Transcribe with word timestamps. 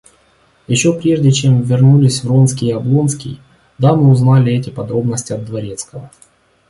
Еще 0.65 0.99
прежде 0.99 1.31
чем 1.31 1.61
вернулись 1.61 2.23
Вронский 2.23 2.69
и 2.69 2.71
Облонский, 2.71 3.39
дамы 3.77 4.09
узнали 4.09 4.51
эти 4.51 4.71
подробности 4.71 5.31
от 5.31 5.45
дворецкого. 5.45 6.09